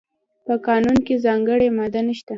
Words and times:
په 0.45 0.53
قانون 0.67 0.97
کې 1.05 1.15
ځانګړې 1.25 1.67
ماده 1.77 2.01
نشته. 2.07 2.29